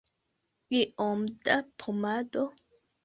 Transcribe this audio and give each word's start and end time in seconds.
Iom 0.79 1.21
da 1.43 1.57
pomado? 1.77 2.49